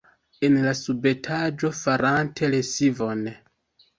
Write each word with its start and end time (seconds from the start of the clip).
En 0.45 0.53
la 0.67 0.71
subetaĝo, 0.77 1.69
farante 1.81 2.49
lesivon. 2.53 3.21